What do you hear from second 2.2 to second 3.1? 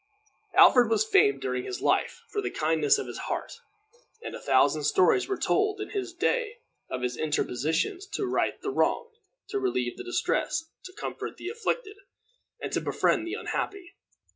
for the kindness of